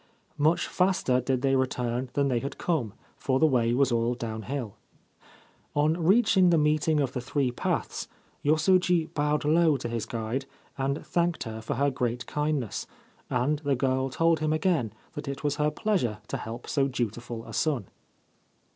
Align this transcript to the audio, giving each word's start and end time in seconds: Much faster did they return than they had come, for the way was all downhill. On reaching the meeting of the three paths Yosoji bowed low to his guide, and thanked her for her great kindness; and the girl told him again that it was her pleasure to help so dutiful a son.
Much 0.39 0.65
faster 0.67 1.21
did 1.21 1.43
they 1.43 1.55
return 1.55 2.09
than 2.13 2.27
they 2.27 2.39
had 2.39 2.57
come, 2.57 2.91
for 3.17 3.37
the 3.39 3.45
way 3.45 3.71
was 3.71 3.91
all 3.91 4.15
downhill. 4.15 4.75
On 5.75 5.93
reaching 5.95 6.49
the 6.49 6.57
meeting 6.57 6.99
of 6.99 7.11
the 7.11 7.21
three 7.21 7.51
paths 7.51 8.07
Yosoji 8.43 9.13
bowed 9.13 9.45
low 9.45 9.77
to 9.77 9.87
his 9.87 10.07
guide, 10.07 10.47
and 10.75 11.05
thanked 11.05 11.43
her 11.43 11.61
for 11.61 11.75
her 11.75 11.91
great 11.91 12.25
kindness; 12.25 12.87
and 13.29 13.59
the 13.59 13.75
girl 13.75 14.09
told 14.09 14.39
him 14.39 14.51
again 14.51 14.91
that 15.13 15.27
it 15.27 15.43
was 15.43 15.57
her 15.57 15.69
pleasure 15.69 16.17
to 16.29 16.37
help 16.37 16.67
so 16.67 16.87
dutiful 16.87 17.45
a 17.45 17.53
son. 17.53 17.87